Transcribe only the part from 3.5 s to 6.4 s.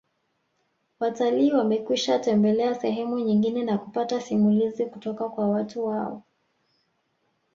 na kupata simulizi kutoka kwa watu wao